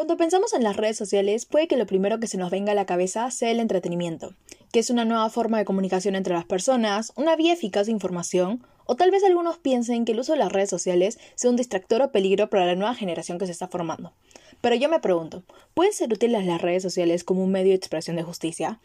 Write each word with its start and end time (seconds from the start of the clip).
Cuando 0.00 0.16
pensamos 0.16 0.54
en 0.54 0.64
las 0.64 0.78
redes 0.78 0.96
sociales, 0.96 1.44
puede 1.44 1.68
que 1.68 1.76
lo 1.76 1.84
primero 1.84 2.18
que 2.18 2.26
se 2.26 2.38
nos 2.38 2.50
venga 2.50 2.72
a 2.72 2.74
la 2.74 2.86
cabeza 2.86 3.30
sea 3.30 3.50
el 3.50 3.60
entretenimiento, 3.60 4.34
que 4.72 4.78
es 4.78 4.88
una 4.88 5.04
nueva 5.04 5.28
forma 5.28 5.58
de 5.58 5.66
comunicación 5.66 6.16
entre 6.16 6.32
las 6.32 6.46
personas, 6.46 7.12
una 7.16 7.36
vía 7.36 7.52
eficaz 7.52 7.84
de 7.84 7.92
información, 7.92 8.64
o 8.86 8.96
tal 8.96 9.10
vez 9.10 9.22
algunos 9.24 9.58
piensen 9.58 10.06
que 10.06 10.12
el 10.12 10.20
uso 10.20 10.32
de 10.32 10.38
las 10.38 10.52
redes 10.52 10.70
sociales 10.70 11.18
sea 11.34 11.50
un 11.50 11.56
distractor 11.56 12.00
o 12.00 12.12
peligro 12.12 12.48
para 12.48 12.64
la 12.64 12.76
nueva 12.76 12.94
generación 12.94 13.36
que 13.36 13.44
se 13.44 13.52
está 13.52 13.68
formando. 13.68 14.14
Pero 14.62 14.74
yo 14.74 14.88
me 14.88 15.00
pregunto, 15.00 15.42
¿pueden 15.74 15.92
ser 15.92 16.10
útiles 16.10 16.46
las 16.46 16.62
redes 16.62 16.82
sociales 16.82 17.22
como 17.22 17.44
un 17.44 17.52
medio 17.52 17.72
de 17.72 17.76
expresión 17.76 18.16
de 18.16 18.22
justicia? 18.22 18.80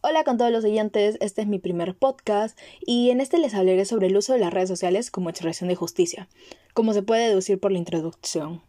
Hola 0.00 0.24
con 0.24 0.38
todos 0.38 0.52
los 0.52 0.64
oyentes, 0.64 1.18
este 1.20 1.42
es 1.42 1.48
mi 1.48 1.58
primer 1.58 1.94
podcast 1.94 2.58
y 2.80 3.10
en 3.10 3.20
este 3.20 3.36
les 3.36 3.54
hablaré 3.54 3.84
sobre 3.84 4.06
el 4.06 4.16
uso 4.16 4.32
de 4.32 4.38
las 4.38 4.54
redes 4.54 4.70
sociales 4.70 5.10
como 5.10 5.28
expresión 5.28 5.68
de 5.68 5.74
justicia, 5.74 6.30
como 6.72 6.94
se 6.94 7.02
puede 7.02 7.28
deducir 7.28 7.60
por 7.60 7.72
la 7.72 7.78
introducción. 7.78 8.62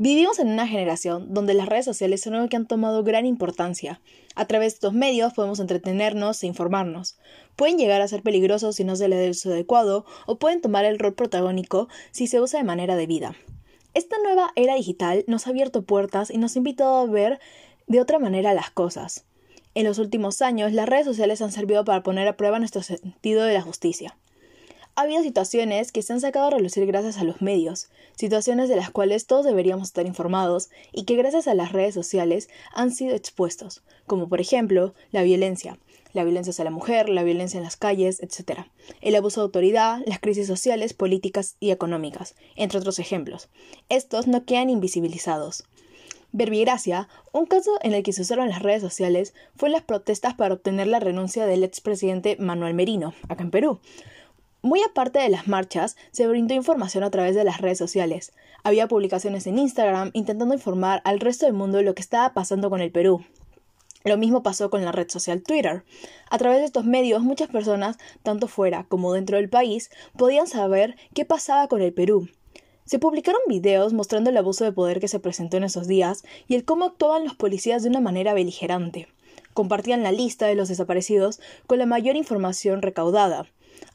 Vivimos 0.00 0.38
en 0.38 0.46
una 0.46 0.68
generación 0.68 1.34
donde 1.34 1.54
las 1.54 1.68
redes 1.68 1.84
sociales 1.84 2.20
son 2.20 2.34
algo 2.34 2.48
que 2.48 2.54
han 2.54 2.68
tomado 2.68 3.02
gran 3.02 3.26
importancia. 3.26 4.00
A 4.36 4.46
través 4.46 4.74
de 4.74 4.76
estos 4.76 4.92
medios 4.92 5.34
podemos 5.34 5.58
entretenernos 5.58 6.40
e 6.40 6.46
informarnos. 6.46 7.18
Pueden 7.56 7.78
llegar 7.78 8.00
a 8.00 8.06
ser 8.06 8.22
peligrosos 8.22 8.76
si 8.76 8.84
no 8.84 8.94
se 8.94 9.08
les 9.08 9.18
da 9.18 9.24
el 9.24 9.32
uso 9.32 9.50
adecuado 9.50 10.06
o 10.26 10.38
pueden 10.38 10.60
tomar 10.60 10.84
el 10.84 11.00
rol 11.00 11.14
protagónico 11.14 11.88
si 12.12 12.28
se 12.28 12.40
usa 12.40 12.60
de 12.60 12.64
manera 12.64 12.94
debida. 12.94 13.34
Esta 13.92 14.18
nueva 14.22 14.52
era 14.54 14.76
digital 14.76 15.24
nos 15.26 15.48
ha 15.48 15.50
abierto 15.50 15.82
puertas 15.82 16.30
y 16.30 16.38
nos 16.38 16.54
ha 16.54 16.60
invitado 16.60 16.98
a 16.98 17.06
ver 17.06 17.40
de 17.88 18.00
otra 18.00 18.20
manera 18.20 18.54
las 18.54 18.70
cosas. 18.70 19.24
En 19.74 19.84
los 19.84 19.98
últimos 19.98 20.42
años, 20.42 20.72
las 20.72 20.88
redes 20.88 21.06
sociales 21.06 21.42
han 21.42 21.50
servido 21.50 21.84
para 21.84 22.04
poner 22.04 22.28
a 22.28 22.36
prueba 22.36 22.60
nuestro 22.60 22.84
sentido 22.84 23.42
de 23.42 23.54
la 23.54 23.62
justicia 23.62 24.16
ha 24.98 25.02
habido 25.02 25.22
situaciones 25.22 25.92
que 25.92 26.02
se 26.02 26.12
han 26.12 26.20
sacado 26.20 26.48
a 26.48 26.50
relucir 26.50 26.84
gracias 26.84 27.18
a 27.18 27.24
los 27.24 27.40
medios, 27.40 27.88
situaciones 28.16 28.68
de 28.68 28.74
las 28.74 28.90
cuales 28.90 29.26
todos 29.26 29.46
deberíamos 29.46 29.86
estar 29.86 30.04
informados 30.06 30.70
y 30.92 31.04
que 31.04 31.14
gracias 31.14 31.46
a 31.46 31.54
las 31.54 31.70
redes 31.70 31.94
sociales 31.94 32.48
han 32.74 32.90
sido 32.90 33.14
expuestos, 33.14 33.84
como 34.08 34.28
por 34.28 34.40
ejemplo 34.40 34.94
la 35.12 35.22
violencia, 35.22 35.78
la 36.14 36.24
violencia 36.24 36.50
hacia 36.50 36.64
la 36.64 36.72
mujer, 36.72 37.10
la 37.10 37.22
violencia 37.22 37.58
en 37.58 37.62
las 37.62 37.76
calles, 37.76 38.20
etc. 38.20 38.62
El 39.00 39.14
abuso 39.14 39.40
de 39.40 39.44
autoridad, 39.44 40.00
las 40.04 40.18
crisis 40.18 40.48
sociales, 40.48 40.94
políticas 40.94 41.54
y 41.60 41.70
económicas, 41.70 42.34
entre 42.56 42.80
otros 42.80 42.98
ejemplos. 42.98 43.50
Estos 43.88 44.26
no 44.26 44.46
quedan 44.46 44.68
invisibilizados. 44.68 45.62
Verbigracia, 46.32 47.08
un 47.32 47.46
caso 47.46 47.78
en 47.82 47.94
el 47.94 48.02
que 48.02 48.12
se 48.12 48.22
usaron 48.22 48.48
las 48.48 48.64
redes 48.64 48.82
sociales, 48.82 49.32
fue 49.54 49.70
las 49.70 49.82
protestas 49.82 50.34
para 50.34 50.54
obtener 50.54 50.88
la 50.88 50.98
renuncia 50.98 51.46
del 51.46 51.62
expresidente 51.62 52.36
Manuel 52.40 52.74
Merino, 52.74 53.14
acá 53.28 53.44
en 53.44 53.52
Perú. 53.52 53.78
Muy 54.60 54.82
aparte 54.82 55.20
de 55.20 55.28
las 55.28 55.46
marchas, 55.46 55.96
se 56.10 56.26
brindó 56.26 56.52
información 56.52 57.04
a 57.04 57.10
través 57.10 57.36
de 57.36 57.44
las 57.44 57.60
redes 57.60 57.78
sociales. 57.78 58.32
Había 58.64 58.88
publicaciones 58.88 59.46
en 59.46 59.56
Instagram 59.56 60.10
intentando 60.14 60.52
informar 60.52 61.00
al 61.04 61.20
resto 61.20 61.46
del 61.46 61.54
mundo 61.54 61.80
lo 61.80 61.94
que 61.94 62.02
estaba 62.02 62.34
pasando 62.34 62.68
con 62.68 62.80
el 62.80 62.90
Perú. 62.90 63.24
Lo 64.04 64.16
mismo 64.16 64.42
pasó 64.42 64.68
con 64.68 64.84
la 64.84 64.90
red 64.90 65.08
social 65.08 65.44
Twitter. 65.44 65.84
A 66.28 66.38
través 66.38 66.58
de 66.58 66.64
estos 66.64 66.84
medios, 66.84 67.22
muchas 67.22 67.48
personas, 67.48 67.98
tanto 68.24 68.48
fuera 68.48 68.84
como 68.88 69.12
dentro 69.12 69.36
del 69.36 69.48
país, 69.48 69.90
podían 70.16 70.48
saber 70.48 70.96
qué 71.14 71.24
pasaba 71.24 71.68
con 71.68 71.80
el 71.80 71.92
Perú. 71.92 72.28
Se 72.84 72.98
publicaron 72.98 73.40
videos 73.46 73.92
mostrando 73.92 74.30
el 74.30 74.36
abuso 74.36 74.64
de 74.64 74.72
poder 74.72 74.98
que 74.98 75.08
se 75.08 75.20
presentó 75.20 75.56
en 75.56 75.64
esos 75.64 75.86
días 75.86 76.24
y 76.48 76.56
el 76.56 76.64
cómo 76.64 76.86
actuaban 76.86 77.22
los 77.22 77.34
policías 77.34 77.84
de 77.84 77.90
una 77.90 78.00
manera 78.00 78.34
beligerante. 78.34 79.06
Compartían 79.52 80.02
la 80.02 80.10
lista 80.10 80.46
de 80.46 80.54
los 80.56 80.68
desaparecidos 80.68 81.38
con 81.66 81.78
la 81.78 81.86
mayor 81.86 82.16
información 82.16 82.82
recaudada. 82.82 83.46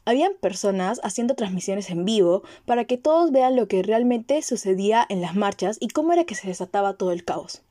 Habían 0.04 0.34
personas 0.34 1.00
haciendo 1.02 1.34
transmisiones 1.34 1.90
en 1.90 2.04
vivo 2.04 2.42
para 2.66 2.84
que 2.84 2.98
todos 2.98 3.30
vean 3.30 3.56
lo 3.56 3.68
que 3.68 3.82
realmente 3.82 4.42
sucedía 4.42 5.06
en 5.08 5.20
las 5.20 5.34
marchas 5.34 5.76
y 5.80 5.88
cómo 5.88 6.12
era 6.12 6.24
que 6.24 6.34
se 6.34 6.48
desataba 6.48 6.94
todo 6.94 7.12
el 7.12 7.24
caos. 7.24 7.62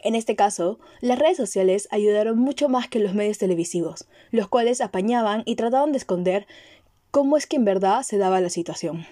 En 0.00 0.14
este 0.14 0.36
caso, 0.36 0.78
las 1.00 1.18
redes 1.18 1.36
sociales 1.36 1.88
ayudaron 1.90 2.38
mucho 2.38 2.68
más 2.68 2.88
que 2.88 3.00
los 3.00 3.14
medios 3.14 3.38
televisivos, 3.38 4.06
los 4.30 4.48
cuales 4.48 4.80
apañaban 4.80 5.42
y 5.44 5.56
trataban 5.56 5.92
de 5.92 5.98
esconder 5.98 6.46
cómo 7.10 7.36
es 7.36 7.46
que 7.46 7.56
en 7.56 7.64
verdad 7.64 8.02
se 8.02 8.18
daba 8.18 8.40
la 8.40 8.50
situación. 8.50 9.06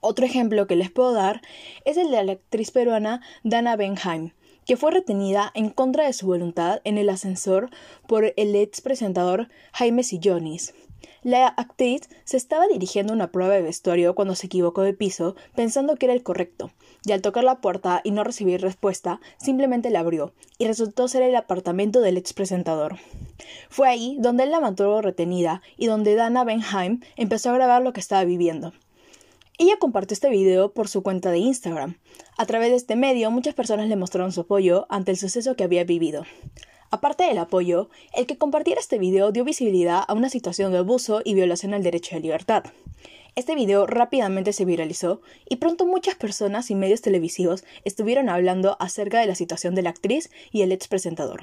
Otro 0.00 0.26
ejemplo 0.26 0.66
que 0.66 0.76
les 0.76 0.90
puedo 0.90 1.12
dar 1.12 1.40
es 1.84 1.96
el 1.96 2.10
de 2.10 2.22
la 2.22 2.32
actriz 2.32 2.70
peruana 2.70 3.22
Dana 3.42 3.76
Benheim, 3.76 4.32
que 4.66 4.76
fue 4.76 4.90
retenida 4.90 5.50
en 5.54 5.70
contra 5.70 6.04
de 6.04 6.12
su 6.12 6.26
voluntad 6.26 6.80
en 6.84 6.98
el 6.98 7.08
ascensor 7.08 7.70
por 8.06 8.34
el 8.36 8.54
ex 8.54 8.82
presentador 8.82 9.48
Jaime 9.72 10.02
Sillonis, 10.02 10.74
la 11.22 11.48
actriz 11.48 12.08
se 12.24 12.36
estaba 12.36 12.68
dirigiendo 12.68 13.12
a 13.12 13.16
una 13.16 13.32
prueba 13.32 13.54
de 13.54 13.62
vestuario 13.62 14.14
cuando 14.14 14.36
se 14.36 14.46
equivocó 14.46 14.82
de 14.82 14.92
piso, 14.92 15.34
pensando 15.56 15.96
que 15.96 16.06
era 16.06 16.12
el 16.12 16.22
correcto, 16.22 16.70
y 17.04 17.10
al 17.10 17.20
tocar 17.20 17.42
la 17.42 17.60
puerta 17.60 18.00
y 18.04 18.12
no 18.12 18.22
recibir 18.22 18.60
respuesta, 18.60 19.20
simplemente 19.36 19.90
la 19.90 20.00
abrió, 20.00 20.34
y 20.56 20.66
resultó 20.66 21.08
ser 21.08 21.22
el 21.22 21.34
apartamento 21.34 22.00
del 22.00 22.16
ex 22.16 22.32
presentador. 22.32 22.96
Fue 23.68 23.88
ahí 23.88 24.16
donde 24.20 24.44
él 24.44 24.52
la 24.52 24.60
mantuvo 24.60 25.02
retenida 25.02 25.62
y 25.76 25.86
donde 25.86 26.14
Dana 26.14 26.44
Benheim 26.44 27.00
empezó 27.16 27.50
a 27.50 27.54
grabar 27.54 27.82
lo 27.82 27.92
que 27.92 28.00
estaba 28.00 28.24
viviendo. 28.24 28.72
Ella 29.58 29.78
compartió 29.78 30.12
este 30.14 30.28
video 30.28 30.74
por 30.74 30.86
su 30.86 31.02
cuenta 31.02 31.30
de 31.30 31.38
Instagram. 31.38 31.96
A 32.36 32.46
través 32.46 32.70
de 32.70 32.76
este 32.76 32.94
medio, 32.94 33.30
muchas 33.30 33.54
personas 33.54 33.88
le 33.88 33.96
mostraron 33.96 34.30
su 34.30 34.42
apoyo 34.42 34.86
ante 34.90 35.10
el 35.10 35.16
suceso 35.16 35.56
que 35.56 35.64
había 35.64 35.82
vivido. 35.84 36.24
Aparte 36.96 37.24
del 37.24 37.36
apoyo, 37.36 37.90
el 38.14 38.24
que 38.24 38.38
compartiera 38.38 38.80
este 38.80 38.98
video 38.98 39.30
dio 39.30 39.44
visibilidad 39.44 40.02
a 40.08 40.14
una 40.14 40.30
situación 40.30 40.72
de 40.72 40.78
abuso 40.78 41.20
y 41.22 41.34
violación 41.34 41.74
al 41.74 41.82
derecho 41.82 42.14
de 42.14 42.22
libertad. 42.22 42.64
Este 43.34 43.54
video 43.54 43.86
rápidamente 43.86 44.54
se 44.54 44.64
viralizó 44.64 45.20
y 45.46 45.56
pronto 45.56 45.84
muchas 45.84 46.14
personas 46.14 46.70
y 46.70 46.74
medios 46.74 47.02
televisivos 47.02 47.64
estuvieron 47.84 48.30
hablando 48.30 48.78
acerca 48.80 49.20
de 49.20 49.26
la 49.26 49.34
situación 49.34 49.74
de 49.74 49.82
la 49.82 49.90
actriz 49.90 50.30
y 50.52 50.62
el 50.62 50.72
ex 50.72 50.88
presentador. 50.88 51.42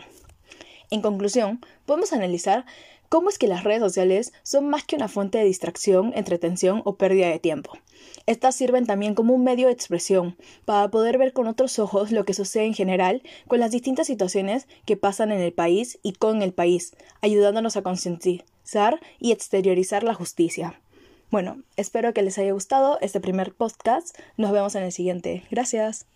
En 0.89 1.03
conclusión, 1.03 1.61
podemos 1.85 2.13
analizar 2.13 2.65
cómo 3.13 3.29
es 3.29 3.37
que 3.37 3.45
las 3.45 3.63
redes 3.63 3.79
sociales 3.79 4.33
son 4.41 4.67
más 4.69 4.85
que 4.85 4.95
una 4.95 5.07
fuente 5.07 5.37
de 5.37 5.43
distracción, 5.43 6.13
entretención 6.15 6.81
o 6.83 6.95
pérdida 6.95 7.27
de 7.27 7.37
tiempo. 7.37 7.73
Estas 8.25 8.55
sirven 8.55 8.87
también 8.87 9.13
como 9.13 9.35
un 9.35 9.43
medio 9.43 9.67
de 9.67 9.73
expresión 9.73 10.35
para 10.65 10.89
poder 10.89 11.19
ver 11.19 11.31
con 11.31 11.45
otros 11.45 11.77
ojos 11.77 12.11
lo 12.11 12.25
que 12.25 12.33
sucede 12.33 12.65
en 12.65 12.73
general 12.73 13.21
con 13.47 13.59
las 13.59 13.69
distintas 13.69 14.07
situaciones 14.07 14.67
que 14.87 14.97
pasan 14.97 15.31
en 15.31 15.41
el 15.41 15.53
país 15.53 15.99
y 16.01 16.13
con 16.13 16.41
el 16.41 16.53
país, 16.53 16.95
ayudándonos 17.21 17.77
a 17.77 17.83
concientizar 17.83 18.99
y 19.19 19.31
exteriorizar 19.31 20.03
la 20.03 20.15
justicia. 20.15 20.81
Bueno, 21.29 21.61
espero 21.77 22.15
que 22.15 22.23
les 22.23 22.39
haya 22.39 22.53
gustado 22.53 22.97
este 22.99 23.19
primer 23.19 23.53
podcast. 23.53 24.17
Nos 24.37 24.51
vemos 24.51 24.73
en 24.73 24.81
el 24.81 24.91
siguiente. 24.91 25.43
Gracias. 25.51 26.07